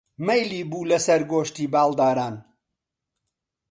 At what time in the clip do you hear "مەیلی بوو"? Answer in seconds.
0.25-0.89